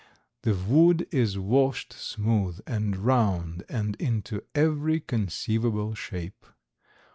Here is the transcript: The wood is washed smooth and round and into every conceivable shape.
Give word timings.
The 0.41 0.55
wood 0.55 1.07
is 1.11 1.37
washed 1.37 1.93
smooth 1.93 2.59
and 2.65 2.97
round 2.97 3.61
and 3.69 3.95
into 3.97 4.41
every 4.55 4.99
conceivable 4.99 5.93
shape. 5.93 6.43